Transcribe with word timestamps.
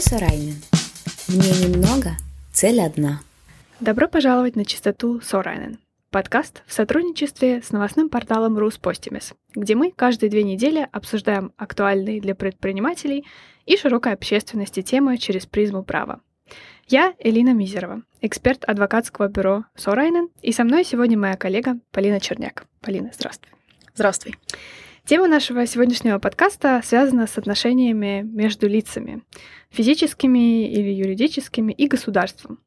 Я 0.00 0.04
Сорайнин. 0.04 0.54
Мне 1.28 1.68
немного, 1.68 2.16
цель 2.52 2.80
одна. 2.80 3.20
Добро 3.80 4.08
пожаловать 4.08 4.56
на 4.56 4.64
частоту 4.64 5.20
Сорайнен. 5.20 5.78
Подкаст 6.08 6.62
в 6.66 6.72
сотрудничестве 6.72 7.60
с 7.60 7.70
новостным 7.70 8.08
порталом 8.08 8.56
Руспостимес, 8.56 9.34
где 9.54 9.74
мы 9.74 9.90
каждые 9.90 10.30
две 10.30 10.42
недели 10.42 10.88
обсуждаем 10.90 11.52
актуальные 11.58 12.22
для 12.22 12.34
предпринимателей 12.34 13.26
и 13.66 13.76
широкой 13.76 14.14
общественности 14.14 14.80
темы 14.80 15.18
через 15.18 15.44
призму 15.44 15.82
права. 15.82 16.22
Я 16.88 17.12
Элина 17.18 17.52
Мизерова, 17.52 18.00
эксперт 18.22 18.64
адвокатского 18.64 19.28
бюро 19.28 19.66
Сорайнен, 19.74 20.30
и 20.40 20.52
со 20.52 20.64
мной 20.64 20.86
сегодня 20.86 21.18
моя 21.18 21.36
коллега 21.36 21.78
Полина 21.90 22.20
Черняк. 22.20 22.64
Полина, 22.80 23.10
здравствуй. 23.12 23.52
Здравствуй. 23.94 24.34
Тема 25.04 25.26
нашего 25.26 25.66
сегодняшнего 25.66 26.18
подкаста 26.18 26.80
связана 26.84 27.26
с 27.26 27.36
отношениями 27.36 28.22
между 28.22 28.68
лицами, 28.68 29.22
физическими 29.70 30.70
или 30.70 30.90
юридическими, 30.90 31.72
и 31.72 31.88
государством. 31.88 32.60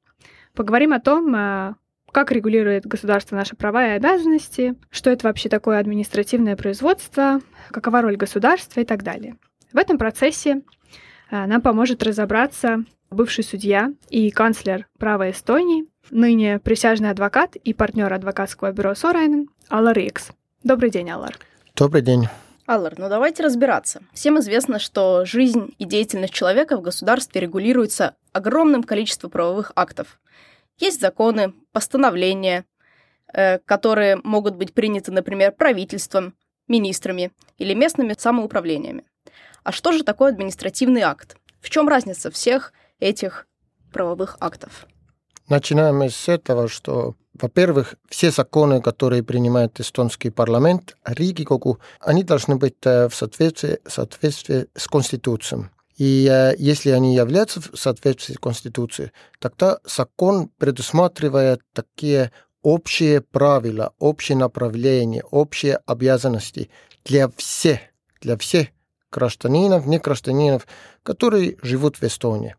Поговорим 0.53 0.93
о 0.93 0.99
том, 0.99 1.33
а, 1.35 1.75
как 2.11 2.31
регулирует 2.31 2.85
государство 2.85 3.35
наши 3.35 3.55
права 3.55 3.87
и 3.87 3.91
обязанности, 3.91 4.75
что 4.89 5.09
это 5.09 5.27
вообще 5.27 5.47
такое 5.47 5.79
административное 5.79 6.55
производство, 6.55 7.39
какова 7.69 8.01
роль 8.01 8.17
государства 8.17 8.81
и 8.81 8.85
так 8.85 9.03
далее. 9.03 9.37
В 9.71 9.77
этом 9.77 9.97
процессе 9.97 10.61
а, 11.31 11.47
нам 11.47 11.61
поможет 11.61 12.03
разобраться 12.03 12.83
бывший 13.09 13.43
судья 13.43 13.93
и 14.09 14.31
канцлер 14.31 14.87
права 14.97 15.29
Эстонии, 15.29 15.85
ныне 16.09 16.59
присяжный 16.59 17.11
адвокат 17.11 17.55
и 17.55 17.73
партнер 17.73 18.11
адвокатского 18.11 18.71
бюро 18.71 18.95
Сорайнен 18.95 19.49
Аллар 19.69 19.97
Икс. 19.99 20.31
Добрый 20.63 20.89
день, 20.89 21.09
Аллар. 21.09 21.37
Добрый 21.75 22.03
день. 22.03 22.27
Аллар, 22.67 22.93
ну 22.99 23.09
давайте 23.09 23.41
разбираться. 23.41 24.03
Всем 24.13 24.39
известно, 24.39 24.77
что 24.77 25.25
жизнь 25.25 25.73
и 25.79 25.85
деятельность 25.85 26.31
человека 26.33 26.77
в 26.77 26.83
государстве 26.83 27.41
регулируется 27.41 28.15
огромным 28.31 28.83
количеством 28.83 29.31
правовых 29.31 29.71
актов. 29.75 30.19
Есть 30.77 31.01
законы, 31.01 31.51
постановления, 31.71 32.65
э, 33.33 33.57
которые 33.57 34.17
могут 34.17 34.55
быть 34.55 34.75
приняты, 34.75 35.11
например, 35.11 35.51
правительством, 35.51 36.35
министрами 36.67 37.31
или 37.57 37.73
местными 37.73 38.13
самоуправлениями. 38.15 39.03
А 39.63 39.71
что 39.71 39.93
же 39.93 40.03
такое 40.03 40.31
административный 40.31 41.01
акт? 41.01 41.37
В 41.59 41.71
чем 41.71 41.89
разница 41.89 42.29
всех 42.29 42.71
этих 42.99 43.47
правовых 43.91 44.37
актов? 44.39 44.85
Начинаем 45.49 46.01
с 46.03 46.29
этого, 46.29 46.67
что, 46.67 47.15
во-первых, 47.33 47.95
все 48.09 48.31
законы, 48.31 48.81
которые 48.81 49.23
принимает 49.23 49.79
эстонский 49.79 50.29
парламент, 50.29 50.95
Riigikogu, 51.05 51.79
они 51.99 52.23
должны 52.23 52.55
быть 52.55 52.75
э, 52.83 53.09
в 53.09 53.15
соответствии, 53.15 53.79
соответствии 53.85 54.67
с 54.75 54.87
Конституцией. 54.87 55.65
И 55.97 56.27
э, 56.31 56.55
если 56.57 56.91
они 56.91 57.13
являются 57.13 57.59
в 57.59 57.75
соответствии 57.75 58.35
с 58.35 58.39
Конституцией, 58.39 59.11
тогда 59.39 59.79
закон 59.83 60.49
предусматривает 60.57 61.61
такие 61.73 62.31
общие 62.61 63.19
правила, 63.19 63.93
общие 63.99 64.37
направления, 64.37 65.23
общие 65.29 65.79
обязанности 65.85 66.69
для 67.03 67.29
всех, 67.35 67.79
для 68.21 68.37
всех 68.37 68.69
гражданинов, 69.11 69.85
не 69.85 69.99
гражданинов, 69.99 70.65
которые 71.03 71.57
живут 71.61 71.97
в 71.97 72.03
Эстонии. 72.03 72.55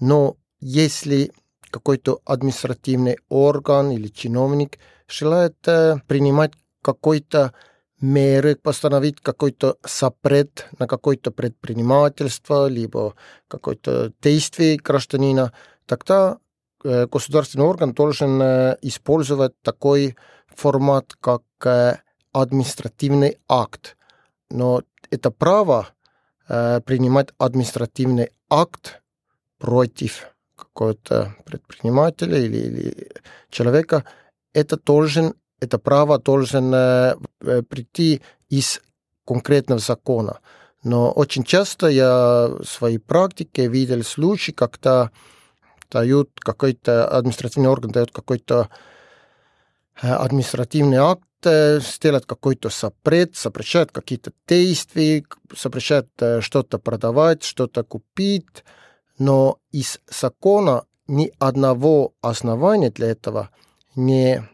Но 0.00 0.36
если 0.60 1.30
какой-то 1.74 2.20
административный 2.24 3.18
орган 3.28 3.90
или 3.90 4.06
чиновник 4.06 4.78
желает 5.08 5.56
э, 5.66 5.96
принимать 6.06 6.52
какой-то 6.82 7.52
меры, 8.00 8.54
постановить 8.54 9.20
какой-то 9.20 9.76
запрет 9.82 10.68
на 10.78 10.86
какое-то 10.86 11.32
предпринимательство, 11.32 12.68
либо 12.68 13.16
какое-то 13.48 14.12
действие 14.22 14.76
гражданина, 14.76 15.52
тогда 15.86 16.38
э, 16.84 17.08
государственный 17.08 17.66
орган 17.66 17.92
должен 17.92 18.40
э, 18.40 18.76
использовать 18.82 19.60
такой 19.62 20.16
формат, 20.46 21.14
как 21.20 21.42
административный 22.32 23.38
акт. 23.48 23.96
Но 24.48 24.82
это 25.10 25.32
право 25.32 25.88
принимать 26.46 27.30
административный 27.38 28.28
акт 28.48 29.02
против 29.58 30.33
какого-то 30.74 31.36
предпринимателя 31.44 32.36
или, 32.38 32.56
или 32.56 33.08
человека, 33.50 34.04
это 34.52 34.76
должен, 34.76 35.34
это 35.60 35.78
право 35.78 36.18
должен 36.18 36.74
э, 36.74 37.14
э, 37.42 37.62
прийти 37.62 38.22
из 38.48 38.80
конкретного 39.24 39.80
закона. 39.80 40.40
Но 40.82 41.12
очень 41.12 41.44
часто 41.44 41.86
я 41.86 42.48
в 42.58 42.64
своей 42.64 42.98
практике 42.98 43.68
видел 43.68 44.02
случаи, 44.02 44.50
когда 44.50 45.10
дают 45.90 46.30
какой-то 46.40 47.08
административный 47.08 47.70
орган 47.70 47.92
дает 47.92 48.10
какой-то 48.10 48.68
э, 50.02 50.08
административный 50.08 50.98
акт, 50.98 51.22
сделать 51.44 52.24
какой-то 52.24 52.70
запрет, 52.70 53.36
запрещает 53.36 53.92
какие-то 53.92 54.32
действия, 54.48 55.22
запрещает 55.54 56.08
что-то 56.40 56.78
продавать, 56.78 57.44
что-то 57.44 57.84
купить, 57.84 58.64
но 59.18 59.58
из 59.70 60.00
закона 60.08 60.84
ни 61.06 61.32
одного 61.38 62.14
основания 62.20 62.90
для 62.90 63.08
этого 63.08 63.50
не, 63.94 64.48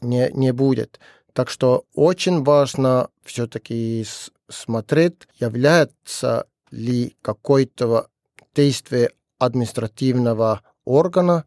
не, 0.00 0.30
не 0.32 0.52
будет. 0.52 1.00
Так 1.32 1.50
что 1.50 1.84
очень 1.94 2.42
важно 2.42 3.10
все-таки 3.22 4.04
смотреть, 4.48 5.28
является 5.34 6.46
ли 6.70 7.16
какое-то 7.22 8.08
действие 8.54 9.10
административного 9.38 10.62
органа 10.84 11.44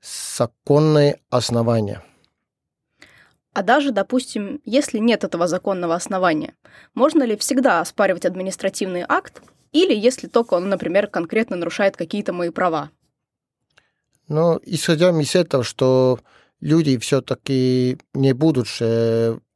законное 0.00 1.20
основание. 1.30 2.02
А 3.52 3.62
даже, 3.62 3.90
допустим, 3.90 4.60
если 4.64 4.98
нет 4.98 5.24
этого 5.24 5.48
законного 5.48 5.94
основания, 5.94 6.54
можно 6.94 7.24
ли 7.24 7.36
всегда 7.36 7.80
оспаривать 7.80 8.24
административный 8.24 9.04
акт 9.06 9.42
или 9.72 9.94
если 9.94 10.28
только 10.28 10.54
он, 10.54 10.68
например, 10.68 11.06
конкретно 11.06 11.56
нарушает 11.56 11.96
какие-то 11.96 12.32
мои 12.32 12.50
права. 12.50 12.90
Ну, 14.28 14.60
исходя 14.64 15.10
из 15.10 15.34
этого, 15.34 15.64
что 15.64 16.20
люди 16.60 16.98
все-таки 16.98 17.98
не 18.14 18.32
будут 18.34 18.68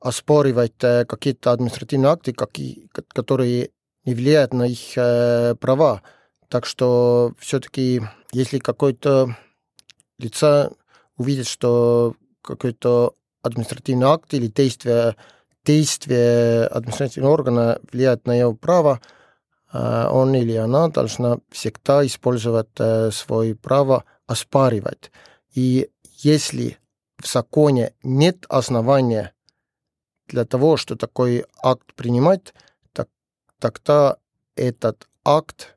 оспоривать 0.01 0.73
э, 0.83 1.05
какие-то 1.05 1.53
административные 1.53 2.11
акты, 2.11 2.33
которые 2.33 3.71
не 4.05 4.15
влияют 4.15 4.53
на 4.53 4.67
их 4.67 4.97
э, 4.97 5.55
права. 5.61 6.03
Так 6.49 6.67
что 6.67 7.35
все-таки, 7.39 8.03
если 8.33 8.59
какой-то 8.59 9.37
лица 10.19 10.73
увидит, 11.17 11.47
что 11.47 12.17
какой-то 12.43 13.15
административный 13.43 14.07
акт 14.07 14.35
или 14.35 14.49
действие, 14.49 15.17
действие 15.65 16.67
административного 16.67 17.33
органа 17.33 17.81
влияет 17.91 18.27
на 18.27 18.39
его 18.39 18.55
право, 18.55 19.01
он 19.73 20.35
или 20.35 20.55
она 20.55 20.89
должна 20.89 21.39
всегда 21.51 22.05
использовать 22.05 22.69
э, 22.79 23.11
свое 23.11 23.55
право 23.55 24.05
оспаривать. 24.27 25.11
И 25.55 25.89
если 26.19 26.79
в 27.19 27.27
законе 27.27 27.95
нет 28.03 28.45
основания 28.49 29.33
для 30.27 30.45
того, 30.45 30.77
что 30.77 30.97
такой 30.97 31.45
акт 31.63 31.95
принимать, 31.95 32.55
так, 32.93 33.09
тогда 33.59 34.17
этот 34.57 35.09
акт 35.25 35.77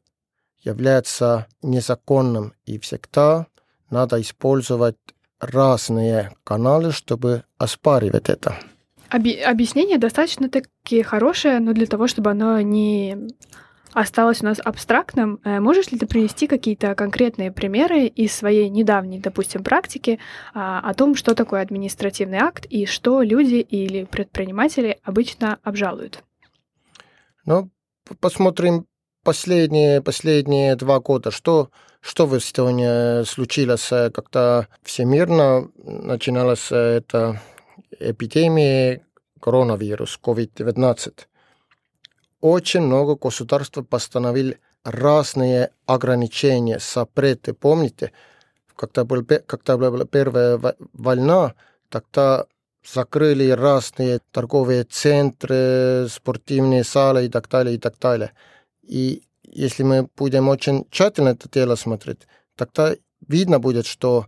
является 0.60 1.48
незаконным, 1.62 2.54
и 2.66 2.80
всегда 2.80 3.48
надо 3.90 4.20
использовать 4.20 4.98
разные 5.40 6.34
каналы, 6.44 6.92
чтобы 6.92 7.44
оспаривать 7.58 8.30
это. 8.30 8.58
Объяснение 9.10 9.98
достаточно 9.98 10.50
таки 10.50 11.04
хорошее, 11.04 11.60
но 11.60 11.74
для 11.74 11.86
того, 11.86 12.08
чтобы 12.08 12.32
оно 12.32 12.60
не 12.62 13.30
осталось 13.96 14.42
у 14.42 14.46
нас 14.46 14.60
абстрактным. 14.64 15.40
Э, 15.44 15.60
можешь 15.60 15.92
ли 15.92 15.98
ты 15.98 16.06
привести 16.06 16.48
какие-то 16.48 16.94
конкретные 16.96 17.52
примеры 17.52 18.06
из 18.06 18.36
своей 18.36 18.70
недавней, 18.70 19.20
допустим, 19.20 19.64
практики 19.64 20.20
а, 20.54 20.80
о 20.80 20.94
том, 20.94 21.16
что 21.16 21.34
такое 21.34 21.62
административный 21.62 22.40
акт 22.40 22.66
и 22.66 22.86
что 22.86 23.22
люди 23.22 23.56
или 23.56 24.04
предприниматели 24.04 25.00
обычно 25.04 25.60
обжалуют? 25.64 26.24
Ну, 27.46 27.70
посмотрим 28.20 28.86
последние, 29.24 30.02
последние 30.02 30.76
два 30.76 31.00
года. 31.00 31.32
Что, 31.32 31.70
что 32.02 32.26
в 32.26 32.38
Эстонии 32.38 33.24
случилось, 33.24 33.92
э, 33.92 34.10
когда 34.12 34.68
всемирно 34.84 35.70
начиналась 35.84 36.72
э, 36.72 36.98
эта 36.98 37.42
эпидемия 38.00 39.06
коронавирус 39.40 40.20
COVID-19? 40.22 41.28
Очень 42.46 42.82
много 42.82 43.16
государств 43.16 43.80
постановили 43.90 44.60
разные 44.84 45.72
ограничения, 45.88 46.78
запреты. 46.78 47.54
Помните, 47.54 48.12
когда, 48.76 49.04
был, 49.04 49.26
когда 49.48 49.78
была 49.78 50.06
первая 50.06 50.60
война, 50.94 51.56
тогда 51.90 52.46
закрыли 52.88 53.50
разные 53.50 54.20
торговые 54.32 54.84
центры, 54.84 56.08
спортивные 56.08 56.84
залы 56.84 57.26
и 57.26 57.30
так 57.30 57.50
далее, 57.50 57.78
и 57.78 57.80
так 57.80 57.98
далее. 57.98 58.32
И 58.84 59.24
если 59.44 59.82
мы 59.82 60.08
будем 60.16 60.48
очень 60.48 60.86
тщательно 60.92 61.30
это 61.30 61.50
дело 61.50 61.74
смотреть, 61.74 62.28
тогда 62.56 62.94
видно 63.28 63.58
будет, 63.58 63.88
что 63.88 64.28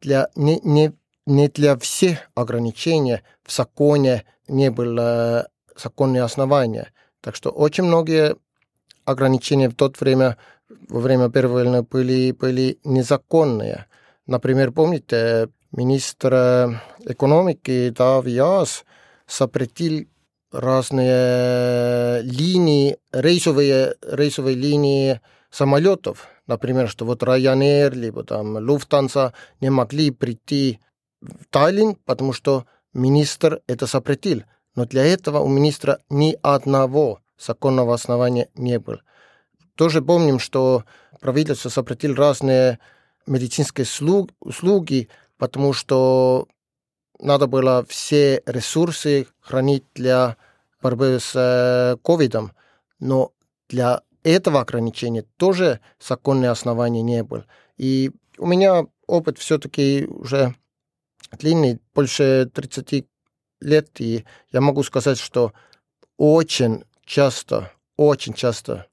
для, 0.00 0.28
не, 0.34 0.58
не, 0.64 0.92
не 1.24 1.46
для 1.46 1.78
всех 1.78 2.30
ограничений 2.34 3.20
в 3.44 3.52
законе 3.52 4.24
не 4.48 4.72
было 4.72 5.48
законные 5.76 6.24
основания. 6.24 6.90
Так 7.24 7.34
что 7.36 7.48
очень 7.48 7.84
многие 7.84 8.36
ограничения 9.06 9.70
в 9.70 9.74
то 9.74 9.90
время, 9.98 10.36
во 10.90 11.00
время 11.00 11.30
Первой 11.30 11.64
войны 11.64 11.82
были, 11.82 12.32
были 12.32 12.78
незаконные. 12.84 13.86
Например, 14.26 14.72
помните, 14.72 15.48
министр 15.72 16.82
экономики 17.06 17.94
Тави 17.96 18.36
Аас 18.36 18.84
запретил 19.26 20.06
разные 20.52 22.20
линии, 22.24 22.98
рейсовые, 23.10 23.94
рейсовые 24.02 24.54
линии 24.54 25.22
самолетов. 25.50 26.28
Например, 26.46 26.90
что 26.90 27.06
вот 27.06 27.22
Ryanair, 27.22 27.94
либо 27.94 28.22
там 28.24 28.58
Lufthansa 28.58 29.32
не 29.62 29.70
могли 29.70 30.10
прийти 30.10 30.78
в 31.22 31.46
Таллин, 31.48 31.96
потому 32.04 32.34
что 32.34 32.66
министр 32.92 33.62
это 33.66 33.86
запретил. 33.86 34.42
Но 34.74 34.86
для 34.86 35.04
этого 35.04 35.38
у 35.40 35.48
министра 35.48 36.00
ни 36.10 36.36
одного 36.42 37.20
законного 37.38 37.94
основания 37.94 38.48
не 38.54 38.78
было. 38.78 39.00
Тоже 39.76 40.02
помним, 40.02 40.38
что 40.38 40.84
правительство 41.20 41.70
запретило 41.70 42.16
разные 42.16 42.78
медицинские 43.26 43.86
услуги, 44.40 45.08
потому 45.38 45.72
что 45.72 46.48
надо 47.18 47.46
было 47.46 47.84
все 47.88 48.42
ресурсы 48.46 49.26
хранить 49.40 49.84
для 49.94 50.36
борьбы 50.82 51.18
с 51.20 51.32
э, 51.34 51.96
ковидом, 52.02 52.52
но 52.98 53.32
для 53.68 54.02
этого 54.22 54.60
ограничения 54.60 55.24
тоже 55.36 55.80
законные 56.00 56.50
основания 56.50 57.02
не 57.02 57.22
было. 57.22 57.46
И 57.76 58.10
у 58.38 58.46
меня 58.46 58.86
опыт 59.06 59.38
все-таки 59.38 60.06
уже 60.06 60.54
длинный, 61.32 61.80
больше 61.94 62.50
30 62.52 63.06
лет, 63.64 64.00
и 64.00 64.24
я 64.52 64.60
могу 64.60 64.82
сказать, 64.82 65.18
что 65.18 65.52
очень 66.16 66.84
часто, 67.04 67.72
очень 67.96 68.34
часто 68.34 68.86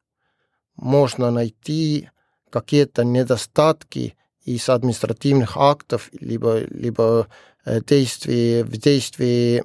можно 0.76 1.32
найти 1.32 2.10
какие-то 2.50 3.04
недостатки 3.04 4.16
из 4.44 4.68
административных 4.70 5.58
актов, 5.58 6.10
либо, 6.20 6.60
либо 6.60 7.28
э, 7.66 7.82
действий, 7.82 8.64
в 8.64 8.76
действии 8.78 9.64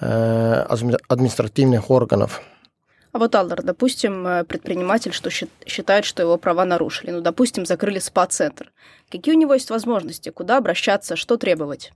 э, 0.00 0.66
административных 1.08 1.90
органов. 1.90 2.40
А 3.12 3.18
вот, 3.18 3.34
Аллар, 3.34 3.62
допустим, 3.62 4.26
э, 4.26 4.44
предприниматель 4.44 5.12
что 5.12 5.30
считает, 5.30 6.04
что 6.04 6.22
его 6.22 6.38
права 6.38 6.64
нарушили. 6.64 7.10
Ну, 7.10 7.20
допустим, 7.20 7.66
закрыли 7.66 7.98
спа-центр. 7.98 8.72
Какие 9.10 9.34
у 9.34 9.38
него 9.38 9.54
есть 9.54 9.70
возможности? 9.70 10.30
Куда 10.30 10.58
обращаться? 10.58 11.16
Что 11.16 11.36
требовать? 11.36 11.92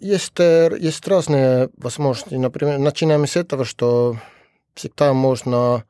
Есть, 0.00 0.38
есть 0.38 1.06
разные 1.08 1.70
возможности. 1.76 2.34
Например, 2.34 2.78
начинаем 2.78 3.26
с 3.26 3.36
этого, 3.36 3.64
что 3.64 4.16
всегда 4.74 5.12
можно 5.12 5.84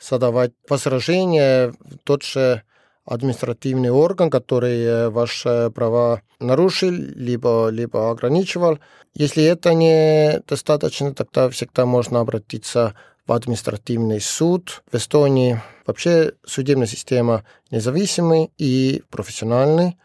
задавать 0.00 0.52
возражения 0.68 1.72
в 1.80 1.98
тот 2.04 2.22
же 2.22 2.62
административный 3.04 3.90
орган, 3.90 4.30
который 4.30 4.82
э, 4.82 5.08
ваши 5.08 5.70
права 5.74 6.22
нарушил, 6.38 6.90
либо, 6.90 7.68
либо 7.68 8.10
ограничивал. 8.10 8.78
Если 9.14 9.42
это 9.42 9.74
не 9.74 10.40
достаточно, 10.46 11.12
тогда 11.12 11.50
всегда 11.50 11.86
можно 11.86 12.20
обратиться 12.20 12.94
в 13.26 13.32
административный 13.32 14.20
суд. 14.20 14.82
В 14.90 14.96
Эстонии 14.96 15.60
вообще 15.86 16.34
судебная 16.46 16.86
система 16.86 17.44
независимый 17.70 18.52
и 18.58 19.02
профессиональный. 19.10 19.98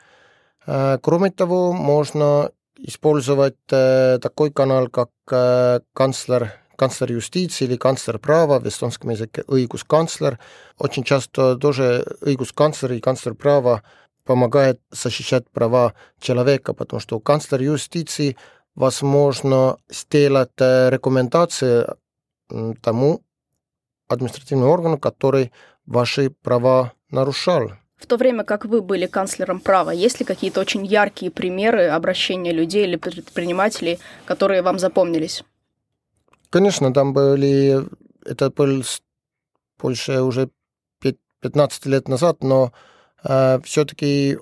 Э, 0.65 0.97
кроме 1.01 1.31
того, 1.31 1.73
можно 1.73 2.51
использовать 2.76 3.56
э, 3.70 4.18
такой 4.20 4.50
канал, 4.50 4.88
как 4.88 5.10
канцлер 5.92 6.52
канцлер 6.80 7.12
юстиции 7.12 7.66
или 7.66 7.76
канцлер 7.76 8.18
права, 8.18 8.58
в 8.58 8.66
эстонском 8.66 9.10
языке 9.10 9.42
õiguskantsler. 9.46 10.38
Очень 10.78 11.04
часто 11.04 11.56
тоже 11.56 12.06
õiguskanцлер 12.22 12.92
и 12.94 13.00
канцлер 13.00 13.34
права 13.34 13.82
помогает 14.24 14.80
защищать 14.90 15.44
права 15.50 15.92
человека, 16.20 16.72
потому 16.72 17.00
что 17.00 17.20
канцлер 17.20 17.60
юстиции 17.60 18.38
возможно 18.74 19.76
сделать 19.90 20.58
э, 20.58 20.88
рекомендации 20.88 21.86
тому 22.80 23.22
административному 24.08 24.72
органу, 24.72 24.98
который 24.98 25.52
ваши 25.84 26.30
права 26.30 26.92
нарушал. 27.10 27.72
В 27.97 28.07
то 28.07 28.17
время 28.17 28.43
как 28.43 28.65
вы 28.65 28.81
были 28.81 29.05
канцлером 29.05 29.59
права, 29.59 29.91
есть 29.91 30.19
ли 30.19 30.25
какие-то 30.25 30.59
очень 30.59 30.85
яркие 30.85 31.31
примеры 31.31 31.87
обращения 31.87 32.51
людей 32.51 32.85
или 32.85 32.97
предпринимателей, 32.97 33.99
которые 34.25 34.61
вам 34.61 34.79
запомнились? 34.79 35.43
Конечно, 36.49 36.93
там 36.93 37.13
были, 37.13 37.85
это 38.25 38.49
был 38.49 38.83
больше 39.79 40.21
уже 40.21 40.49
15 41.41 41.85
лет 41.85 42.07
назад, 42.07 42.43
но 42.43 42.73
э, 43.23 43.59
все-таки 43.63 44.39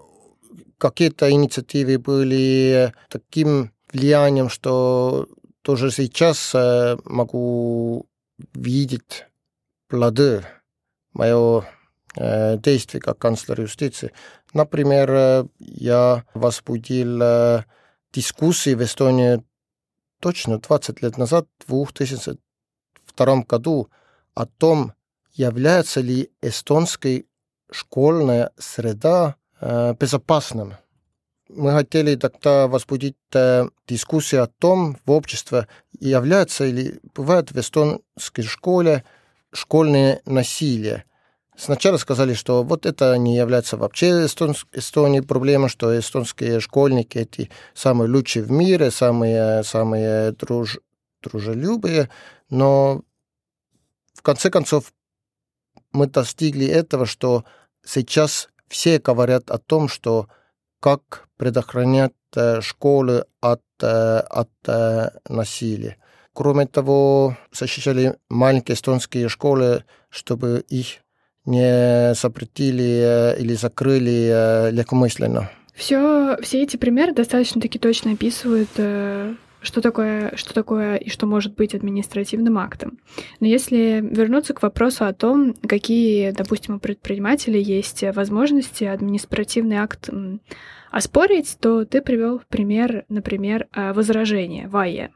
какие-то 0.77 1.29
инициативы 1.29 1.97
были 1.97 2.94
таким 3.09 3.71
влиянием, 3.91 4.49
что 4.49 5.27
тоже 5.61 5.91
сейчас 5.91 6.56
э, 6.56 6.97
могу 7.06 8.06
видеть 8.53 9.25
плоды 9.88 10.44
моего 11.13 11.65
действия 12.15 13.00
как 13.00 13.18
канцлер 13.18 13.62
юстиции. 13.62 14.12
Например, 14.54 15.12
э, 15.12 15.45
я 15.60 16.25
возбудил 16.33 17.21
э, 17.21 17.63
дискуссии 18.13 18.75
в 18.75 18.83
Эстонии 18.83 19.44
точно 20.19 20.60
20 20.60 21.01
лет 21.01 21.18
назад, 21.18 21.48
в 21.65 21.92
2002 21.92 23.44
году, 23.48 23.89
о 24.36 24.45
том, 24.45 24.94
является 25.33 26.01
ли 26.01 26.30
эстонская 26.42 27.24
школьная 27.71 28.51
среда 28.57 29.36
э, 29.59 29.95
безопасным. 30.00 30.75
Мы 31.50 31.71
хотели 31.71 32.16
тогда 32.16 32.68
возбудить 32.68 33.18
э, 33.33 33.68
дискуссию 33.87 34.44
о 34.44 34.47
том 34.47 34.97
в 35.06 35.11
обществе, 35.11 35.68
является 35.99 36.66
или 36.66 36.99
бывает 37.16 37.52
в 37.52 37.59
эстонской 37.59 38.44
школе 38.44 39.04
школьное 39.52 40.21
насилие– 40.26 41.06
Сначала 41.56 41.98
сказали, 41.98 42.33
что 42.33 42.64
вот 42.64 42.86
это 42.86 43.18
не 43.18 43.36
является 43.38 43.78
вообще 43.78 44.26
Эстонс... 44.26 44.66
Эстонии 44.72 45.19
проблемой, 45.19 45.69
что 45.69 45.98
эстонские 45.98 46.60
школьники 46.60 47.19
эти 47.19 47.50
самые 47.74 48.10
лучшие 48.10 48.44
в 48.44 48.52
мире, 48.52 48.90
самые, 48.90 49.64
самые 49.64 50.31
друж... 50.31 50.80
дружелюбые, 51.22 52.10
но 52.50 53.02
в 54.14 54.22
конце 54.24 54.50
концов 54.50 54.94
мы 55.92 56.07
достигли 56.07 56.66
этого, 56.66 57.06
что 57.06 57.45
сейчас 57.86 58.50
все 58.68 59.00
говорят 59.00 59.52
о 59.52 59.60
том, 59.60 59.88
что 59.88 60.28
как 60.80 61.28
предохранять 61.38 62.14
э, 62.36 62.62
школы 62.62 63.26
от, 63.42 63.62
э, 63.81 64.18
от 64.19 64.50
э, 64.68 65.10
насилия. 65.30 65.98
Кроме 66.33 66.66
того, 66.66 67.38
защищали 67.52 68.18
маленькие 68.30 68.76
эстонские 68.76 69.30
школы, 69.30 69.86
чтобы 70.10 70.66
их 70.68 71.03
не 71.45 72.14
запретили 72.14 73.33
э, 73.35 73.42
или 73.42 73.54
закрыли 73.54 74.30
э, 74.31 74.71
легкомысленно. 74.71 75.50
Все, 75.76 76.38
все 76.42 76.62
эти 76.62 76.78
примеры 76.78 77.14
достаточно 77.14 77.59
таки 77.59 77.80
точно 77.80 78.12
описывают 78.12 78.69
э, 78.78 79.33
что 79.62 79.81
такое, 79.81 80.35
что 80.35 80.54
такое 80.54 80.97
и 80.97 81.09
что 81.09 81.26
может 81.26 81.56
быть 81.56 81.73
административным 81.73 82.57
актом. 82.57 83.00
Но 83.40 83.47
если 83.47 84.02
вернуться 84.04 84.54
к 84.54 84.62
вопросу 84.62 85.06
о 85.06 85.14
том, 85.14 85.56
какие, 85.68 86.31
допустим, 86.31 86.76
у 86.76 86.80
предпринимателей 86.80 87.62
есть 87.62 88.04
возможности 88.14 88.83
административный 88.83 89.78
акт 89.78 90.09
оспорить, 90.92 91.57
то 91.59 91.85
ты 91.85 92.02
привел 92.02 92.42
пример, 92.50 93.06
например, 93.09 93.68
возражения 93.73 94.68
ВАЕ. 94.68 95.12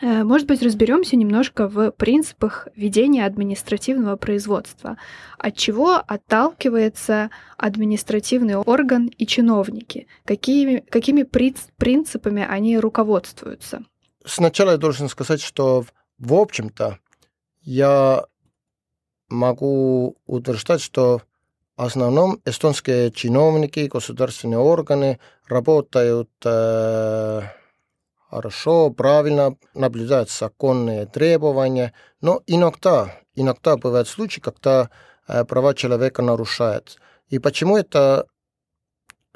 Э, 0.00 0.22
может 0.22 0.46
быть, 0.46 0.62
разберемся 0.62 1.16
немножко 1.16 1.68
в 1.68 1.90
принципах 1.90 2.68
ведения 2.76 3.26
административного 3.26 4.16
производства. 4.16 4.96
От 5.38 5.56
чего 5.56 5.96
отталкивается 5.96 7.30
административный 7.56 8.56
орган 8.56 9.06
и 9.06 9.26
чиновники? 9.26 10.06
Какими, 10.24 10.84
какими 10.88 11.24
принципами 11.24 12.46
они 12.48 12.78
руководствуются? 12.78 13.84
Сначала 14.24 14.72
я 14.72 14.76
должен 14.76 15.08
сказать, 15.08 15.40
что, 15.40 15.84
в 16.18 16.34
общем-то, 16.34 16.98
я 17.62 18.24
могу 19.28 20.16
утверждать, 20.26 20.80
что 20.80 21.22
в 21.76 21.82
основном 21.82 22.40
эстонские 22.44 23.10
чиновники, 23.10 23.88
государственные 23.92 24.58
органы 24.58 25.18
работают 25.46 26.30
э, 26.44 27.42
хорошо, 28.30 28.90
правильно 28.90 29.56
наблюдать 29.74 30.30
законные 30.30 31.06
требования, 31.06 31.92
но 32.20 32.42
иногда, 32.46 33.14
иногда 33.34 33.76
бывают 33.76 34.08
случаи, 34.08 34.40
когда 34.40 34.90
э, 35.26 35.44
права 35.44 35.74
человека 35.74 36.22
нарушают. 36.22 36.98
И 37.28 37.38
почему 37.38 37.76
это 37.76 38.26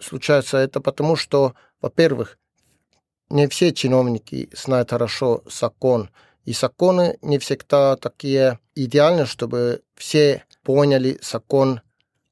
случается? 0.00 0.58
Это 0.58 0.80
потому, 0.80 1.16
что, 1.16 1.54
во-первых, 1.80 2.38
не 3.30 3.48
все 3.48 3.72
чиновники 3.72 4.50
знают 4.52 4.90
хорошо 4.90 5.42
закон, 5.50 6.10
и 6.44 6.52
законы 6.52 7.18
не 7.22 7.38
всегда 7.38 7.96
такие 7.96 8.58
идеальны, 8.74 9.26
чтобы 9.26 9.82
все 9.94 10.44
поняли 10.62 11.18
закон 11.22 11.80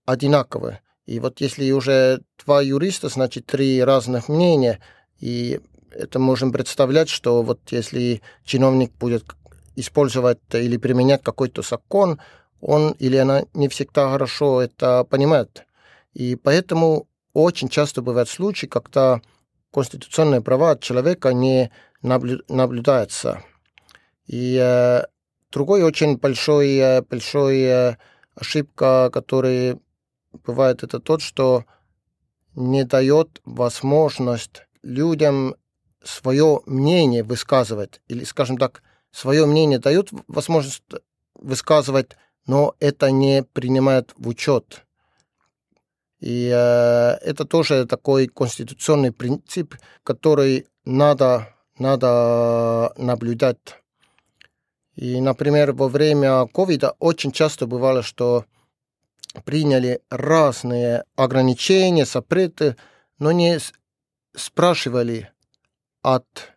одинаково. 0.05 0.81
И 1.07 1.21
вот 1.21 1.40
если 1.40 1.71
уже 1.71 2.23
два 2.45 2.61
юриста, 2.61 3.09
значит, 3.09 3.47
три 3.47 3.83
разных 3.83 4.29
мнения, 4.29 4.81
и 5.21 5.61
это 5.90 6.18
можем 6.18 6.52
представлять, 6.52 7.09
что 7.09 7.42
вот 7.42 7.61
если 7.70 8.23
чиновник 8.44 8.92
будет 8.99 9.25
использовать 9.76 10.38
или 10.52 10.76
применять 10.76 11.23
какой-то 11.23 11.62
закон, 11.62 12.20
он 12.61 12.92
или 12.99 13.16
она 13.16 13.44
не 13.54 13.68
всегда 13.68 14.11
хорошо 14.11 14.61
это 14.61 15.04
понимает. 15.04 15.66
И 16.12 16.37
поэтому 16.37 17.06
очень 17.32 17.68
часто 17.68 18.02
бывают 18.02 18.28
случаи, 18.28 18.66
когда 18.66 19.20
конституционные 19.73 20.40
права 20.40 20.76
человека 20.76 21.32
не 21.32 21.70
наблю- 22.02 22.42
наблюдаются. 22.49 23.42
И 24.26 24.59
э, 24.61 25.04
другой 25.50 25.82
очень 25.82 26.16
большой, 26.16 26.76
э, 26.76 27.02
большой 27.02 27.62
э, 27.62 27.97
ошибка, 28.35 29.11
который 29.12 29.80
бывает, 30.44 30.82
это 30.82 31.00
тот, 31.00 31.23
что 31.23 31.64
не 32.54 32.85
дает 32.85 33.40
возможность 33.44 34.62
людям 34.82 35.54
свое 36.02 36.61
мнение 36.66 37.23
высказывать, 37.23 38.00
или, 38.09 38.25
скажем 38.25 38.57
так, 38.59 38.83
свое 39.12 39.47
мнение 39.47 39.78
дают 39.78 40.11
возможность 40.28 40.83
высказывать, 41.35 42.16
но 42.47 42.75
это 42.80 43.11
не 43.11 43.42
принимает 43.42 44.12
в 44.16 44.28
учет. 44.28 44.85
И 46.21 46.50
э, 46.52 47.19
это 47.23 47.45
тоже 47.45 47.87
такой 47.87 48.28
конституционный 48.28 49.12
принцип, 49.12 49.75
который 50.02 50.66
надо, 50.85 51.54
надо 51.78 52.92
наблюдать. 52.97 53.59
И, 54.97 55.21
например, 55.21 55.73
во 55.73 55.88
время 55.88 56.47
ковида 56.47 56.95
очень 56.99 57.33
часто 57.33 57.66
бывало, 57.66 58.02
что 58.02 58.45
приняли 59.45 60.02
разные 60.11 61.04
ограничения, 61.16 62.04
запреты, 62.04 62.76
но 63.19 63.33
не 63.33 63.59
спрашивали 64.35 65.30
от 66.02 66.52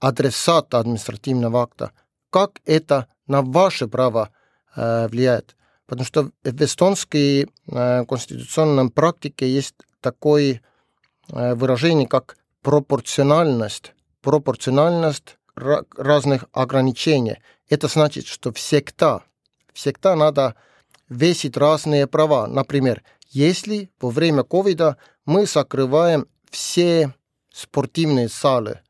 адресата 0.00 0.78
административного 0.78 1.62
акта, 1.62 1.92
как 2.30 2.60
это 2.64 3.06
на 3.26 3.42
ваше 3.42 3.88
право 3.88 4.30
влияет. 4.76 5.56
Потому 5.86 6.04
что 6.04 6.30
в 6.42 6.62
эстонской 6.62 7.48
конституционной 7.66 8.90
практике 8.90 9.50
есть 9.50 9.74
такое 10.00 10.62
выражение, 11.28 12.08
как 12.08 12.36
пропорциональность. 12.62 13.92
Пропорциональность 14.20 15.38
разных 15.54 16.46
ограничений. 16.52 17.38
Это 17.68 17.88
значит, 17.88 18.26
что 18.26 18.52
всегда, 18.52 19.22
всегда 19.72 20.16
надо 20.16 20.54
весить 21.08 21.56
разные 21.56 22.06
права. 22.06 22.46
Например, 22.46 23.02
если 23.28 23.90
во 24.00 24.10
время 24.10 24.42
ковида 24.42 24.96
мы 25.26 25.46
закрываем 25.46 26.26
все 26.50 27.14
спортивные 27.54 28.28
залы, 28.28 28.80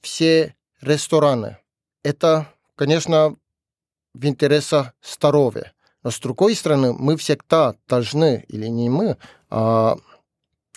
все 0.00 0.56
рестораны, 0.80 1.58
это, 2.02 2.48
конечно, 2.74 3.36
в 4.12 4.26
интересах 4.26 4.92
здоровья. 5.02 5.72
Но 6.02 6.10
с 6.10 6.18
другой 6.18 6.54
стороны, 6.56 6.92
мы 6.92 7.16
всегда 7.16 7.76
должны, 7.86 8.44
или 8.48 8.66
не 8.66 8.90
мы, 8.90 9.18
а 9.50 9.96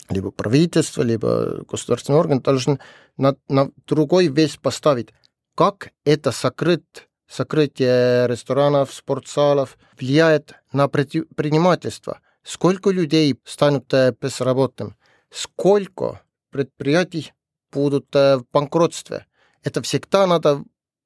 либо 0.10 0.31
правительство, 0.31 1.01
либо 1.01 1.63
государственный 1.67 2.19
орган 2.19 2.41
должен 2.41 2.79
на, 3.17 3.36
на 3.48 3.71
другой 3.88 4.27
вес 4.27 4.57
поставить, 4.57 5.10
как 5.55 5.91
это 6.05 6.31
сокрыть, 6.31 7.07
сокрытие 7.27 8.27
ресторанов, 8.27 8.93
спортзалов 8.93 9.77
влияет 10.00 10.53
на 10.74 10.88
предпринимательство. 10.88 12.19
Сколько 12.43 12.89
людей 12.89 13.39
станут 13.45 13.91
э, 13.93 14.13
безработным? 14.19 14.95
Сколько 15.29 16.21
предприятий 16.51 17.34
будут 17.72 18.15
э, 18.15 18.38
в 18.38 18.46
банкротстве? 18.51 19.25
Это 19.63 19.81
всегда 19.81 20.27
надо 20.27 20.63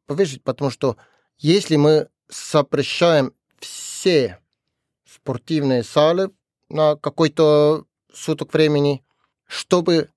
повысить, 0.07 0.43
потому 0.43 0.69
что 0.71 0.97
если 1.37 1.75
мы 1.75 2.09
запрещаем 2.29 3.33
все 3.59 4.39
спортивные 5.05 5.83
залы 5.83 6.31
на 6.69 6.95
какой-то 6.95 7.85
суток 8.13 8.53
времени, 8.53 9.03
чтобы 9.47 10.09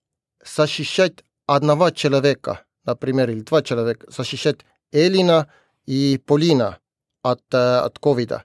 защищать 0.45 1.25
одного 1.47 1.91
человека, 1.91 2.65
например, 2.85 3.31
или 3.31 3.41
два 3.41 3.63
человека, 3.63 4.11
защищать 4.11 4.59
Элина 4.93 5.51
и 5.87 6.21
Полина 6.25 6.79
от, 7.23 7.43
э, 7.53 7.79
от 7.79 7.99
ковида. 7.99 8.45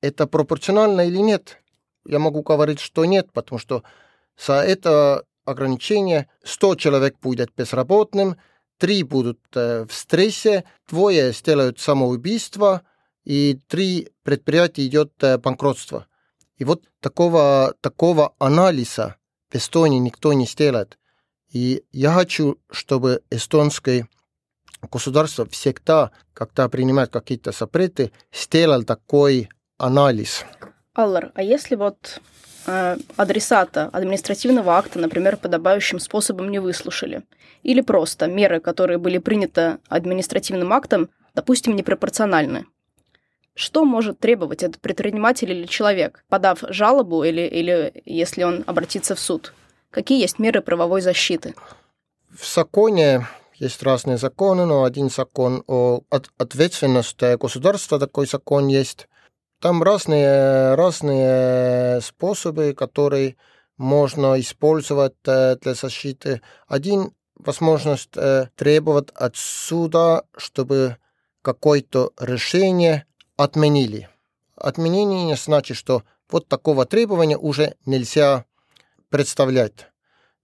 Это 0.00 0.26
пропорционально 0.26 1.02
или 1.02 1.18
нет? 1.18 1.58
Я 2.04 2.18
могу 2.18 2.42
говорить, 2.42 2.80
что 2.80 3.04
нет, 3.04 3.32
потому 3.32 3.58
что 3.58 3.84
за 4.36 4.54
это 4.54 5.24
ограничение 5.44 6.28
100 6.44 6.76
человек 6.76 7.18
будет 7.20 7.50
безработным, 7.56 8.36
три 8.78 9.02
будут 9.02 9.40
э, 9.54 9.84
в 9.88 9.92
стрессе, 9.92 10.64
двое 10.88 11.32
сделают 11.32 11.78
самоубийство, 11.80 12.82
и 13.24 13.58
три 13.68 14.10
предприятия 14.22 14.86
идет 14.86 15.12
э, 15.22 15.38
банкротство. 15.38 16.06
И 16.56 16.64
вот 16.64 16.84
такого, 17.00 17.74
такого 17.80 18.34
анализа 18.38 19.16
в 19.50 19.56
Эстонии 19.56 19.98
никто 19.98 20.32
не 20.32 20.46
сделает. 20.46 20.98
И 21.52 21.84
я 21.92 22.12
хочу, 22.12 22.58
чтобы 22.70 23.22
эстонское 23.30 24.08
государство 24.90 25.46
всегда, 25.46 26.10
когда 26.32 26.68
принимает 26.68 27.10
какие-то 27.10 27.52
запреты, 27.52 28.10
сделал 28.32 28.82
такой 28.84 29.48
анализ. 29.78 30.44
Аллар, 30.94 31.32
а 31.34 31.42
если 31.42 31.74
вот 31.74 32.20
адресата 32.66 33.88
административного 33.92 34.76
акта, 34.76 34.98
например, 34.98 35.36
подобающим 35.36 35.98
способом 35.98 36.50
не 36.50 36.58
выслушали, 36.58 37.22
или 37.62 37.80
просто 37.80 38.26
меры, 38.26 38.60
которые 38.60 38.98
были 38.98 39.18
приняты 39.18 39.78
административным 39.88 40.72
актом, 40.72 41.08
допустим, 41.34 41.76
непропорциональны, 41.76 42.66
что 43.54 43.84
может 43.84 44.18
требовать 44.18 44.62
этот 44.62 44.80
предприниматель 44.80 45.50
или 45.50 45.66
человек, 45.66 46.24
подав 46.28 46.64
жалобу 46.68 47.22
или, 47.24 47.42
или 47.42 48.02
если 48.06 48.44
он 48.44 48.64
обратится 48.66 49.14
в 49.14 49.20
суд? 49.20 49.52
Какие 49.90 50.20
есть 50.20 50.38
меры 50.38 50.62
правовой 50.62 51.02
защиты? 51.02 51.54
В 52.30 52.46
законе 52.46 53.26
есть 53.56 53.82
разные 53.82 54.16
законы, 54.16 54.64
но 54.64 54.84
один 54.84 55.10
закон 55.10 55.62
о 55.66 56.00
ответственности 56.38 57.36
государства, 57.36 57.98
такой 57.98 58.26
закон 58.26 58.68
есть. 58.68 59.06
Там 59.62 59.80
разные, 59.80 60.74
разные 60.74 62.00
способы, 62.00 62.74
которые 62.74 63.36
можно 63.76 64.40
использовать 64.40 65.14
э, 65.24 65.54
для 65.60 65.74
защиты. 65.74 66.42
Один 66.66 67.12
возможность 67.36 68.10
э, 68.16 68.48
требовать 68.56 69.10
от 69.14 69.36
суда, 69.36 70.24
чтобы 70.36 70.96
какое-то 71.42 72.10
решение 72.18 73.06
отменили. 73.36 74.08
Отменение 74.56 75.26
не 75.26 75.36
значит, 75.36 75.76
что 75.76 76.02
вот 76.28 76.48
такого 76.48 76.84
требования 76.84 77.38
уже 77.38 77.76
нельзя 77.86 78.46
представлять. 79.10 79.92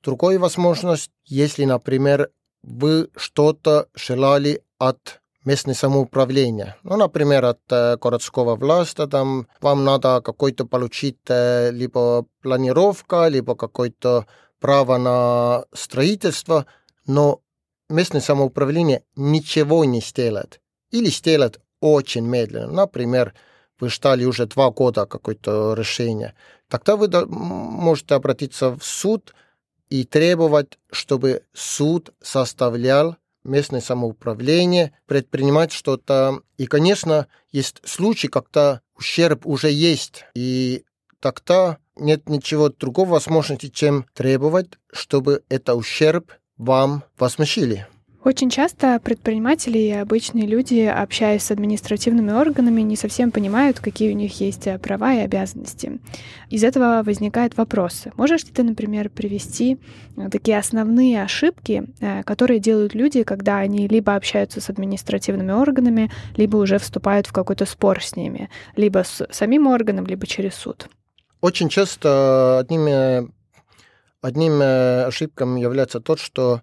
Другая 0.00 0.38
возможность, 0.38 1.10
если, 1.24 1.64
например, 1.64 2.30
вы 2.62 3.10
что-то 3.16 3.88
желали 3.96 4.62
от 4.78 5.20
местного 5.48 5.74
самоуправления. 5.76 6.76
Ну, 6.82 6.96
например, 6.96 7.44
от 7.46 7.60
э, 7.70 7.96
городского 7.96 8.54
власти, 8.56 9.06
там 9.06 9.46
вам 9.62 9.84
надо 9.84 10.20
какой-то 10.20 10.66
получить 10.66 11.16
э, 11.28 11.70
либо 11.72 12.26
планировка, 12.42 13.28
либо 13.28 13.54
какое-то 13.54 14.26
право 14.60 14.98
на 14.98 15.64
строительство, 15.72 16.66
но 17.06 17.40
местное 17.88 18.20
самоуправление 18.20 19.02
ничего 19.16 19.84
не 19.84 20.00
сделает. 20.00 20.60
Или 20.90 21.08
сделает 21.10 21.60
очень 21.80 22.26
медленно. 22.26 22.72
Например, 22.72 23.32
вы 23.80 23.88
ждали 23.88 24.26
уже 24.26 24.44
два 24.46 24.70
года 24.70 25.06
какое-то 25.06 25.72
решение. 25.74 26.34
Тогда 26.68 26.96
вы 26.96 27.08
можете 27.26 28.14
обратиться 28.14 28.76
в 28.76 28.84
суд 28.84 29.34
и 29.88 30.04
требовать, 30.04 30.78
чтобы 30.92 31.42
суд 31.54 32.10
составлял 32.20 33.16
местное 33.48 33.80
самоуправление, 33.80 34.92
предпринимать 35.06 35.72
что-то. 35.72 36.42
И, 36.56 36.66
конечно, 36.66 37.26
есть 37.50 37.80
случаи, 37.84 38.28
когда 38.28 38.82
ущерб 38.96 39.46
уже 39.46 39.70
есть, 39.70 40.24
и 40.34 40.84
тогда 41.20 41.78
нет 41.96 42.28
ничего 42.28 42.68
другого 42.68 43.10
возможности, 43.10 43.68
чем 43.68 44.06
требовать, 44.14 44.78
чтобы 44.92 45.42
это 45.48 45.74
ущерб 45.74 46.32
вам 46.56 47.04
возмещили. 47.18 47.86
Очень 48.24 48.50
часто 48.50 48.98
предприниматели 48.98 49.78
и 49.78 49.92
обычные 49.92 50.44
люди, 50.44 50.80
общаясь 50.80 51.44
с 51.44 51.52
административными 51.52 52.32
органами, 52.32 52.80
не 52.80 52.96
совсем 52.96 53.30
понимают, 53.30 53.78
какие 53.78 54.12
у 54.12 54.16
них 54.16 54.40
есть 54.40 54.66
э, 54.66 54.76
права 54.80 55.14
и 55.14 55.20
обязанности. 55.20 56.00
Из 56.50 56.64
этого 56.64 57.02
возникают 57.04 57.56
вопросы. 57.56 58.12
Можешь 58.16 58.42
ли 58.44 58.50
ты, 58.50 58.64
например, 58.64 59.08
привести 59.08 59.78
э, 60.16 60.28
такие 60.30 60.58
основные 60.58 61.22
ошибки, 61.22 61.84
э, 62.00 62.24
которые 62.24 62.58
делают 62.58 62.92
люди, 62.92 63.22
когда 63.22 63.58
они 63.58 63.86
либо 63.86 64.16
общаются 64.16 64.60
с 64.60 64.68
административными 64.68 65.52
органами, 65.52 66.10
либо 66.36 66.56
уже 66.56 66.78
вступают 66.78 67.28
в 67.28 67.32
какой-то 67.32 67.66
спор 67.66 68.02
с 68.02 68.16
ними, 68.16 68.50
либо 68.74 69.04
с 69.04 69.28
самим 69.30 69.68
органом, 69.68 70.06
либо 70.06 70.26
через 70.26 70.54
суд? 70.54 70.88
Очень 71.40 71.68
часто 71.68 72.58
одним, 72.58 73.32
одним 74.20 74.60
ошибком 75.06 75.54
является 75.54 76.00
то, 76.00 76.16
что 76.16 76.62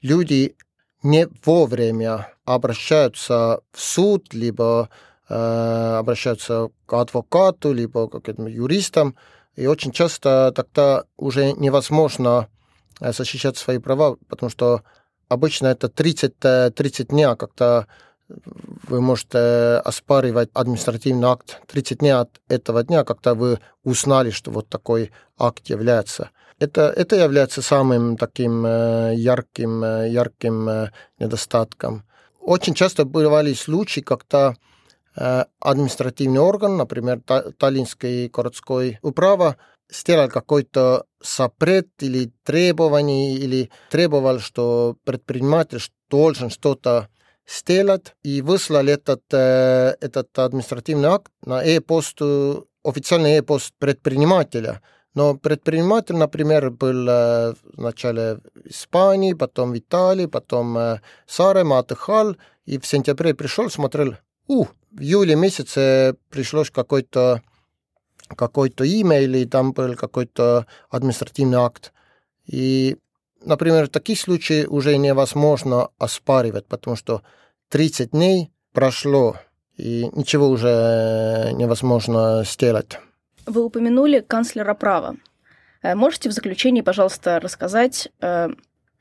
люди 0.00 0.56
не 1.06 1.28
вовремя 1.44 2.32
обращаются 2.44 3.60
в 3.72 3.80
суд, 3.80 4.34
либо 4.34 4.88
э, 5.28 5.96
обращаются 5.98 6.70
к 6.86 6.92
адвокату, 6.92 7.72
либо 7.72 8.08
к 8.08 8.28
этим 8.28 8.46
юристам, 8.46 9.14
и 9.54 9.66
очень 9.66 9.92
часто 9.92 10.52
тогда 10.54 11.04
уже 11.16 11.52
невозможно 11.52 12.48
э, 13.00 13.12
защищать 13.12 13.56
свои 13.56 13.78
права, 13.78 14.16
потому 14.28 14.50
что 14.50 14.82
обычно 15.28 15.68
это 15.68 15.88
30, 15.88 16.74
30 16.74 17.00
э, 17.00 17.04
дня, 17.04 17.36
когда 17.36 17.86
вы 18.28 19.00
можете 19.00 19.80
оспаривать 19.84 20.50
административный 20.52 21.28
акт 21.28 21.60
30 21.68 21.98
дней 21.98 22.14
от 22.14 22.40
этого 22.48 22.82
дня, 22.82 23.04
когда 23.04 23.34
вы 23.34 23.60
узнали, 23.84 24.30
что 24.30 24.50
вот 24.50 24.68
такой 24.68 25.12
акт 25.38 25.68
является. 25.68 26.30
Это, 26.58 26.90
это 26.96 27.16
является 27.16 27.60
самым 27.60 28.16
таким 28.16 28.64
э, 28.64 29.14
ярким, 29.14 29.84
э, 29.84 30.08
ярким 30.08 30.68
э, 30.68 30.90
недостатком. 31.18 32.04
Очень 32.40 32.74
часто 32.74 33.04
бывали 33.04 33.52
случаи, 33.52 34.00
когда 34.00 34.54
административный 35.60 36.40
орган, 36.40 36.76
например, 36.76 37.22
Таллинский 37.58 38.28
городской 38.28 38.98
управа, 39.00 39.56
сделал 39.90 40.28
какой-то 40.28 41.06
запрет 41.22 41.88
или 42.00 42.30
требование, 42.44 43.34
или 43.34 43.70
требовал, 43.90 44.40
что 44.40 44.98
предприниматель 45.04 45.80
должен 46.10 46.50
что-то 46.50 47.08
сделать, 47.48 48.14
и 48.22 48.42
выслали 48.42 48.92
этот, 48.92 49.22
этот 49.32 50.38
административный 50.38 51.08
акт 51.08 51.32
на 51.46 51.64
e-пост, 51.64 52.20
официальный 52.84 53.38
e-пост 53.38 53.72
предпринимателя– 53.78 54.82
но 55.16 55.34
предприниматель, 55.34 56.14
например, 56.14 56.70
был 56.70 57.08
э, 57.08 57.54
вначале 57.72 58.34
в 58.34 58.66
Испании, 58.68 59.32
потом 59.32 59.72
в 59.72 59.78
Италии, 59.78 60.26
потом 60.26 60.76
э, 60.76 61.00
Саарема 61.26 61.78
отдыхал, 61.78 62.36
и 62.66 62.78
в 62.78 62.86
сентябре 62.86 63.32
пришел, 63.32 63.70
смотрел, 63.70 64.16
у, 64.46 64.66
в 64.92 65.00
июле 65.00 65.34
месяце 65.34 66.16
пришлось 66.28 66.70
какой-то 66.70 67.40
какой-то 68.28 68.84
имейл, 68.84 69.34
и 69.36 69.46
там 69.46 69.72
был 69.72 69.94
какой-то 69.94 70.66
административный 70.90 71.58
акт. 71.58 71.94
И, 72.44 72.98
например, 73.42 73.86
в 73.86 73.90
таких 73.90 74.20
случаях 74.20 74.70
уже 74.70 74.98
невозможно 74.98 75.88
оспаривать, 75.96 76.66
потому 76.66 76.94
что 76.94 77.22
30 77.70 78.10
дней 78.10 78.50
прошло, 78.74 79.36
и 79.78 80.10
ничего 80.12 80.50
уже 80.50 81.52
невозможно 81.54 82.44
сделать. 82.44 82.98
Вы 83.46 83.64
упомянули 83.64 84.20
канцлера 84.20 84.74
права. 84.74 85.16
Э, 85.82 85.94
можете 85.94 86.28
в 86.28 86.32
заключении, 86.32 86.80
пожалуйста, 86.80 87.38
рассказать, 87.38 88.08
э, 88.20 88.48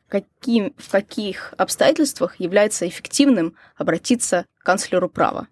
каким, 0.08 0.76
в 0.78 0.92
каких 0.92 1.54
обстоятельствах 1.58 2.40
является 2.40 2.88
эффективным 2.88 3.56
обратиться 3.76 4.46
к 4.60 4.66
канцлеру 4.66 5.10
права? 5.10 5.48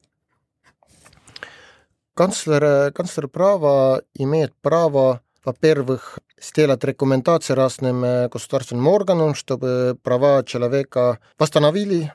Канцлер, 2.14 2.92
канцлер 2.92 3.28
права 3.28 4.04
имеет 4.14 4.54
право, 4.62 5.22
во-первых, 5.44 6.20
сделать 6.40 6.84
рекомендации 6.84 7.54
разным 7.54 8.06
э, 8.06 8.30
государственным 8.30 8.88
органам, 8.88 9.34
чтобы 9.34 9.98
права 10.04 10.44
человека 10.44 11.20
восстановили. 11.40 12.14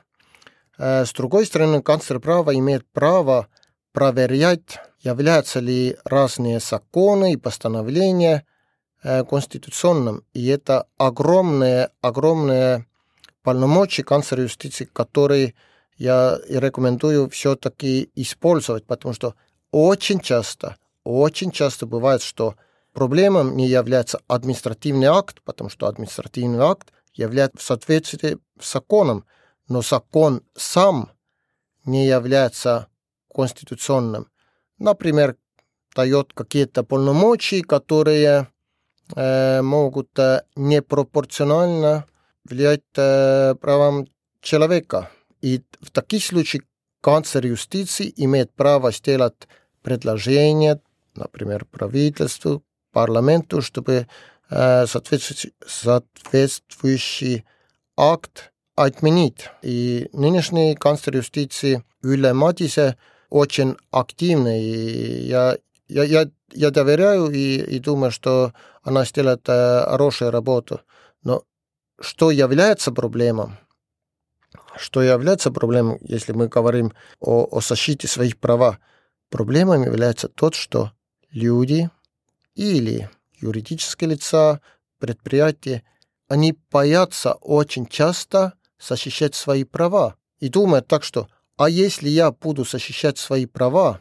С 0.77 1.11
другой 1.11 1.45
стороны, 1.45 1.81
канцлер 1.81 2.21
права 2.21 2.55
имеет 2.55 2.85
право 2.93 3.49
проверять 3.99 4.79
являются 5.01 5.59
ли 5.59 5.97
разные 6.05 6.59
законы 6.61 7.33
и 7.33 7.37
постановления 7.37 8.45
э, 9.03 9.25
конституционным. 9.25 10.23
И 10.33 10.47
это 10.47 10.87
огромные, 10.97 11.89
огромные 11.99 12.85
полномочия 13.43 14.03
канцлера 14.03 14.43
юстиции, 14.43 14.85
которые 14.85 15.53
я 15.97 16.39
и 16.47 16.57
рекомендую 16.57 17.29
все-таки 17.29 18.09
использовать, 18.15 18.85
потому 18.85 19.13
что 19.13 19.35
очень 19.71 20.21
часто, 20.21 20.77
очень 21.03 21.51
часто 21.51 21.85
бывает, 21.85 22.21
что 22.21 22.55
проблемом 22.93 23.57
не 23.57 23.67
является 23.67 24.21
административный 24.27 25.07
акт, 25.07 25.41
потому 25.43 25.69
что 25.69 25.87
административный 25.87 26.63
акт 26.63 26.93
является 27.13 27.57
в 27.57 27.63
соответствии 27.63 28.37
с 28.61 28.71
законом, 28.71 29.25
но 29.67 29.81
закон 29.81 30.41
сам 30.55 31.11
не 31.83 32.07
является 32.07 32.88
конституционным 33.32 34.28
например, 34.78 35.36
дает 35.94 36.32
какие-то 36.32 36.82
полномочия, 36.82 37.62
которые 37.62 38.48
э, 39.14 39.62
могут 39.62 40.18
э, 40.18 40.42
непропорционально 40.56 42.06
влиять 42.44 42.82
э, 42.96 43.54
правам 43.60 44.06
человека. 44.40 45.10
И 45.40 45.62
в 45.80 45.90
таких 45.90 46.24
случаях 46.24 46.64
канцлер 47.00 47.46
юстиции 47.46 48.12
имеет 48.16 48.52
право 48.52 48.90
сделать 48.92 49.48
предложение, 49.82 50.80
например, 51.14 51.64
правительству, 51.66 52.62
парламенту, 52.92 53.62
чтобы 53.62 54.08
э, 54.50 54.86
соответствующий, 54.86 55.52
соответствующий 55.66 57.44
акт 57.96 58.52
отменить. 58.74 59.48
И 59.62 60.08
нынешний 60.12 60.74
канцлер 60.74 61.16
юстиции 61.16 61.84
Юлия 62.02 62.32
Матисе 62.32 62.96
очень 63.29 63.77
активна, 63.91 64.59
и 64.59 65.27
я, 65.27 65.57
я, 65.87 66.03
я, 66.03 66.29
я 66.51 66.71
доверяю 66.71 67.29
и, 67.29 67.57
и 67.57 67.79
думаю, 67.79 68.11
что 68.11 68.53
она 68.83 69.05
сделает 69.05 69.47
э, 69.47 69.85
хорошую 69.85 70.31
работу. 70.31 70.81
Но 71.23 71.43
что 71.99 72.31
является 72.31 72.91
проблемой? 72.91 73.51
Что 74.75 75.01
является 75.01 75.51
проблемой, 75.51 75.97
если 76.01 76.31
мы 76.31 76.47
говорим 76.47 76.93
о, 77.19 77.47
о 77.51 77.61
защите 77.61 78.07
своих 78.07 78.37
прав? 78.37 78.79
Проблемой 79.29 79.85
является 79.85 80.27
тот, 80.27 80.55
что 80.55 80.91
люди 81.31 81.89
или 82.55 83.09
юридические 83.35 84.11
лица, 84.11 84.61
предприятия, 84.97 85.83
они 86.27 86.57
боятся 86.71 87.33
очень 87.33 87.85
часто 87.85 88.53
защищать 88.79 89.35
свои 89.35 89.63
права 89.63 90.15
и 90.39 90.49
думают 90.49 90.87
так, 90.87 91.03
что 91.03 91.27
а 91.59 91.69
если 91.69 92.07
я 92.07 92.31
буду 92.31 92.63
защищать 92.63 93.17
свои 93.17 93.45
права, 93.45 93.99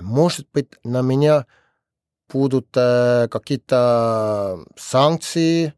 может 0.00 0.48
быть, 0.52 0.66
на 0.82 1.00
меня 1.00 1.46
будут 2.28 2.66
э, 2.74 3.28
какие-то 3.30 4.58
санкции, 4.76 5.74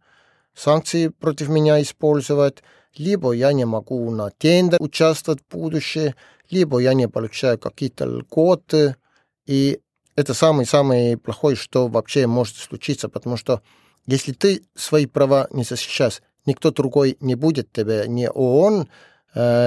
санкции 0.54 1.08
против 1.08 1.50
меня 1.50 1.82
использовать, 1.82 2.62
либо 2.96 3.32
я 3.32 3.52
не 3.52 3.66
могу 3.66 4.10
на 4.10 4.30
тендер 4.30 4.80
участвовать 4.80 5.42
в 5.42 5.52
будущем, 5.52 6.14
либо 6.48 6.78
я 6.78 6.94
не 6.94 7.06
получаю 7.06 7.58
какие-то 7.58 8.06
льготы. 8.06 8.96
И 9.44 9.82
это 10.16 10.32
самый-самый 10.32 11.18
плохой, 11.18 11.54
что 11.54 11.88
вообще 11.88 12.26
может 12.26 12.56
случиться, 12.56 13.10
потому 13.10 13.36
что 13.36 13.60
если 14.06 14.32
ты 14.32 14.64
свои 14.74 15.04
права 15.04 15.48
не 15.50 15.64
защищаешь, 15.64 16.22
никто 16.46 16.70
другой 16.70 17.18
не 17.20 17.34
будет 17.34 17.70
тебе, 17.72 18.06
ни 18.08 18.26
ООН, 18.26 18.88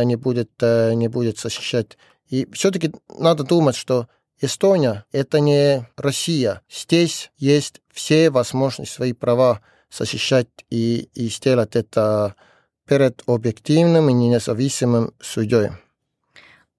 не 0.04 0.16
будет, 0.16 0.52
э, 0.62 0.94
не 0.94 1.08
будет 1.08 1.40
защищать. 1.40 1.98
И 2.28 2.48
все-таки 2.52 2.92
надо 3.10 3.44
думать, 3.44 3.76
что 3.76 4.08
Эстония– 4.40 5.06
это 5.12 5.40
не 5.40 5.88
Россия. 5.98 6.62
Здесь 6.70 7.32
есть 7.38 7.82
все 7.92 8.30
возможности 8.30 8.94
свои 8.94 9.14
права 9.14 9.62
защищать 9.92 10.48
и, 10.70 11.10
и 11.14 11.30
сделать 11.30 11.76
это 11.76 12.36
перед 12.88 13.22
объективным 13.28 14.10
и 14.10 14.14
независимым 14.14 15.14
судьей. 15.20 15.72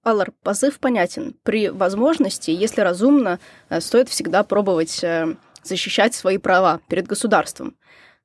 Аллар, 0.03 0.33
позыв 0.43 0.79
понятен. 0.79 1.35
При 1.43 1.69
возможности, 1.69 2.51
если 2.51 2.81
разумно, 2.81 3.39
э, 3.69 3.79
стоит 3.79 4.09
всегда 4.09 4.43
пробовать 4.43 5.03
защищать 5.63 6.13
свои 6.13 6.37
права 6.37 6.81
перед 6.89 7.07
государством. 7.07 7.77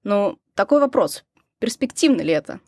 Но 0.02 0.36
такой 0.54 0.80
вопрос. 0.80 1.24
Перспективно 1.60 2.22
ли 2.22 2.32
это? 2.32 2.60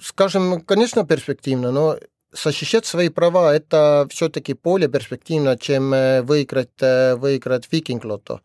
Скажем, 0.00 0.60
конечно, 0.60 1.06
перспективно, 1.06 1.70
но 1.70 1.98
защищать 2.32 2.86
свои 2.86 3.08
права 3.08 3.54
это 3.54 4.06
все-таки 4.10 4.54
более 4.54 4.88
перспективно, 4.88 5.56
чем 5.56 5.94
э, 5.94 6.22
выиграть, 6.22 6.80
э, 6.80 7.14
выиграть 7.14 7.70
викинг 7.70 8.04
лото. 8.04 8.40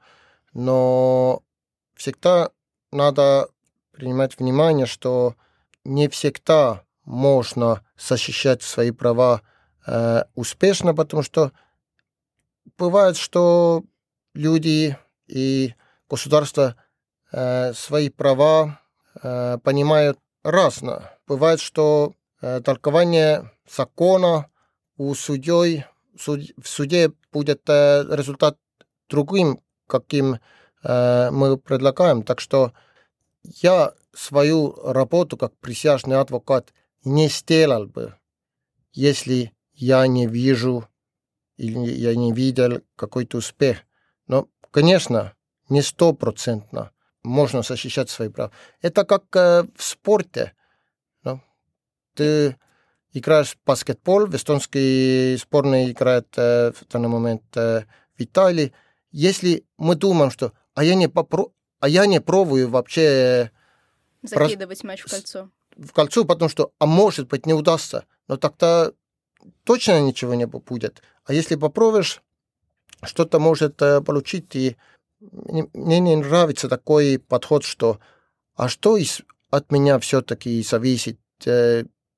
Но 0.53 1.43
всегда 1.95 2.51
надо 2.91 3.49
принимать 3.91 4.37
внимание, 4.39 4.85
что 4.85 5.35
не 5.83 6.07
всегда 6.07 6.83
можно 7.03 7.83
защищать 7.97 8.61
свои 8.61 8.91
права 8.91 9.41
э, 9.85 10.23
успешно, 10.35 10.93
потому 10.93 11.23
что 11.23 11.51
бывает, 12.77 13.17
что 13.17 13.83
люди 14.33 14.97
и 15.27 15.73
государство 16.09 16.75
э, 17.31 17.73
свои 17.73 18.09
права 18.09 18.79
э, 19.21 19.57
понимают 19.63 20.19
разно. 20.43 21.11
Бывает, 21.29 21.59
что 21.59 22.15
э, 22.41 22.59
толкование 22.61 23.51
закона 23.69 24.49
у 24.97 25.13
судей 25.13 25.85
суд, 26.17 26.41
в 26.57 26.67
суде 26.67 27.11
будет 27.31 27.61
э, 27.69 28.03
результат 28.09 28.57
другим, 29.07 29.59
каким 29.85 30.39
э, 30.83 31.29
мы 31.29 31.57
предлагаем. 31.57 32.23
Так 32.23 32.41
что 32.41 32.73
я 33.43 33.93
свою 34.11 34.73
работу 34.91 35.37
как 35.37 35.55
присяжный 35.57 36.19
адвокат 36.19 36.73
не 37.05 37.27
сделал 37.27 37.85
бы, 37.85 38.15
если 38.91 39.53
я 39.73 40.07
не 40.07 40.25
вижу 40.25 40.87
или 41.57 41.91
я 41.91 42.15
не 42.15 42.33
видел 42.33 42.81
какой-то 42.95 43.37
успех. 43.37 43.83
Но, 44.25 44.47
конечно, 44.71 45.33
не 45.69 45.83
стопроцентно 45.83 46.91
можно 47.21 47.61
защищать 47.61 48.09
свои 48.09 48.29
права. 48.29 48.51
Это 48.81 49.05
как 49.05 49.35
э, 49.35 49.65
в 49.75 49.83
спорте. 49.83 50.53
Ты 52.19 52.57
играешь 53.13 53.53
в 53.53 53.57
баскетбол, 53.65 54.25
в 54.25 54.35
эстонской 54.35 55.37
сборной 55.37 55.91
играет 55.91 56.27
э, 56.35 56.73
в 56.73 56.85
данный 56.91 57.07
момент 57.07 57.43
э, 57.55 57.85
в 58.17 58.21
Италии. 58.21 58.73
Если 59.13 59.63
мы 59.77 59.95
думаем, 59.95 60.29
что 60.29 60.51
а 60.73 60.83
я 60.83 60.95
не, 60.95 61.07
попро... 61.07 61.53
а 61.79 61.87
я 61.87 62.05
не 62.07 62.19
пробую 62.19 62.69
вообще... 62.69 63.51
Закидывать 64.21 64.83
мяч 64.83 65.01
в 65.01 65.09
кольцо. 65.09 65.49
В 65.77 65.93
кольцо, 65.93 66.25
потому 66.25 66.49
что, 66.49 66.73
а 66.77 66.85
может 66.85 67.29
быть, 67.29 67.45
не 67.45 67.53
удастся. 67.53 68.03
Но 68.27 68.35
тогда 68.35 68.91
точно 69.63 70.01
ничего 70.01 70.33
не 70.33 70.45
будет. 70.45 71.01
А 71.23 71.31
если 71.31 71.55
попробуешь, 71.55 72.21
что-то 73.03 73.39
может 73.39 73.81
э, 73.81 74.01
получить. 74.01 74.53
И 74.57 74.75
мне 75.21 75.99
не 76.01 76.17
нравится 76.17 76.67
такой 76.67 77.17
подход, 77.17 77.63
что 77.63 77.97
а 78.55 78.67
что 78.67 78.97
из, 78.97 79.21
от 79.51 79.71
меня 79.71 79.99
все-таки 79.99 80.61
зависит? 80.63 81.17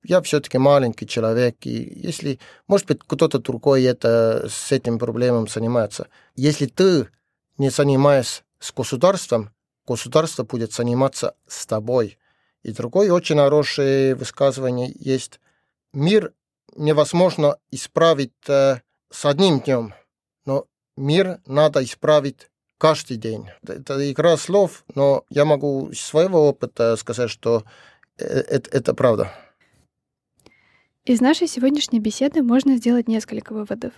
Э, 0.04 0.08
я 0.08 0.22
все-таки 0.22 0.58
маленький 0.58 1.08
человек, 1.08 1.58
и 1.62 2.02
если, 2.04 2.40
может 2.68 2.88
быть, 2.88 3.00
кто-то 3.06 3.40
другой 3.40 3.84
это, 3.84 4.48
с 4.50 4.72
этим 4.72 5.00
проблемом 5.00 5.48
занимается. 5.48 6.08
Если 6.36 6.66
ты 6.66 7.10
не 7.58 7.70
занимаешься 7.70 8.44
с 8.60 8.72
государством, 8.74 9.52
государство 9.88 10.44
будет 10.44 10.74
заниматься 10.74 11.36
с 11.48 11.66
тобой. 11.66 12.18
И 12.64 12.72
другое 12.72 13.12
очень 13.12 13.38
хорошее 13.38 14.16
высказывание 14.16 14.92
есть. 15.00 15.40
Мир 15.94 16.34
невозможно 16.76 17.58
исправить 17.72 18.34
э, 18.48 18.78
с 19.10 19.26
одним 19.26 19.60
днем, 19.60 19.94
но 20.46 20.68
мир 20.96 21.40
надо 21.46 21.84
исправить 21.84 22.50
каждый 22.78 23.18
день. 23.18 23.50
Это 23.68 24.12
игра 24.12 24.38
слов, 24.38 24.84
но 24.96 25.26
я 25.30 25.46
могу 25.46 25.90
из 25.90 26.02
своего 26.02 26.48
опыта 26.48 26.96
сказать, 26.96 27.30
что 27.30 27.64
это, 28.18 28.70
это 28.72 28.94
правда. 28.94 29.32
Из 31.04 31.20
нашей 31.20 31.48
сегодняшней 31.48 32.00
беседы 32.00 32.44
можно 32.44 32.76
сделать 32.76 33.08
несколько 33.08 33.54
выводов. 33.54 33.92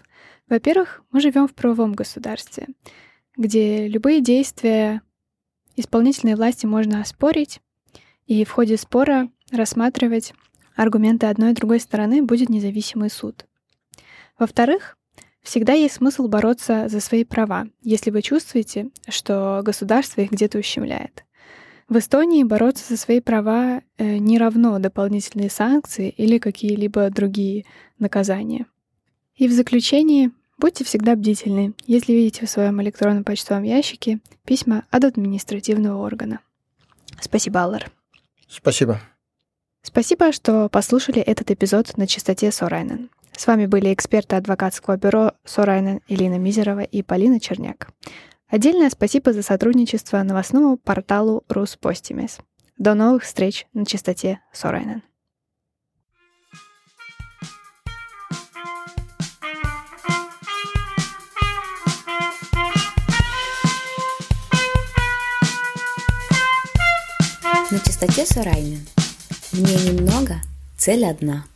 Во-первых, 0.48 1.04
мы 1.12 1.20
живем 1.20 1.50
в 1.50 1.54
правовом 1.54 1.92
государстве, 1.92 2.68
где 3.36 3.90
любые 3.90 4.22
действия 4.22 5.02
исполнительной 5.76 6.36
власти 6.36 6.66
можно 6.66 7.02
оспорить, 7.02 7.60
и 8.26 8.46
в 8.46 8.52
ходе 8.52 8.78
спора 8.78 9.30
рассматривать 9.52 10.34
аргументы 10.78 11.26
одной 11.28 11.52
и 11.52 11.56
другой 11.56 11.82
стороны 11.82 12.24
будет 12.24 12.48
независимый 12.48 13.10
суд. 13.10 13.48
Во-вторых, 14.40 14.98
всегда 15.42 15.74
есть 15.74 15.96
смысл 15.96 16.30
бороться 16.30 16.88
за 16.88 17.02
свои 17.02 17.26
права, 17.26 17.68
если 17.82 18.12
вы 18.12 18.22
чувствуете, 18.22 18.92
что 19.10 19.62
государство 19.66 20.22
их 20.22 20.32
где-то 20.32 20.58
ущемляет. 20.58 21.26
В 21.94 21.98
Эстонии 22.00 22.44
бороться 22.44 22.84
за 22.90 22.98
свои 22.98 23.20
права 23.20 23.84
э, 24.00 24.18
не 24.18 24.40
равно 24.40 24.80
дополнительные 24.80 25.52
санкции 25.52 26.10
или 26.10 26.40
какие-либо 26.40 27.12
другие 27.12 27.66
наказания. 28.00 28.66
И 29.36 29.48
в 29.48 29.52
заключение, 29.52 30.32
будьте 30.58 30.84
всегда 30.86 31.16
бдительны, 31.16 31.76
если 31.86 32.14
видите 32.14 32.48
в 32.48 32.50
своем 32.50 32.82
электронном 32.82 33.24
почтовом 33.24 33.62
ящике 33.62 34.22
письма 34.44 34.86
от 34.90 35.04
административного 35.04 36.04
органа. 36.04 36.40
Спасибо, 37.22 37.62
Аллар. 37.62 37.92
Спасибо. 38.48 39.00
Спасибо, 39.84 40.32
что 40.32 40.70
послушали 40.70 41.22
этот 41.22 41.52
эпизод 41.52 41.96
на 41.96 42.08
частоте 42.08 42.52
Сорайнен. 42.52 43.12
С 43.38 43.46
вами 43.46 43.68
были 43.68 43.94
эксперты 43.94 44.36
адвокатского 44.36 44.98
бюро 44.98 45.34
Сорайнен 45.46 46.00
Илина 46.08 46.40
Мизерова 46.40 46.82
и 46.82 47.04
Полина 47.04 47.40
Черняк. 47.40 47.90
Отдельное 48.54 48.92
спасибо 48.92 49.34
за 49.34 49.42
сотрудничество 49.42 50.22
новостному 50.22 50.78
порталу 50.78 51.44
Руспостимес. 51.50 52.38
До 52.78 52.94
новых 52.94 53.24
встреч 53.24 53.66
на 53.74 53.84
частоте 53.84 54.42
Сорайнен. 54.54 55.02
На 67.72 67.80
частоте 67.80 68.24
Сорайнен. 68.28 68.86
Мне 69.52 69.78
немного, 69.78 70.42
цель 70.78 71.08
одна– 71.08 71.46